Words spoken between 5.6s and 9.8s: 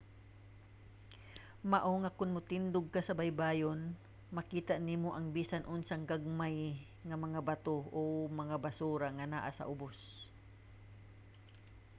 unsang gagmay nga mga bato o mga basura nga naa sa